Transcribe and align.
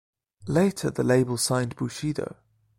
Later, 0.47 0.89
the 0.89 1.03
label 1.03 1.33
also 1.33 1.53
signed 1.53 1.75
Bushido. 1.75 2.37